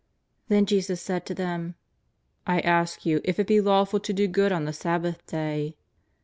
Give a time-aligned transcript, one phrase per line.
[0.47, 1.75] Then Jesus said tc them:"
[2.47, 5.75] I ask you if it be lawful to do good on the Sab bath day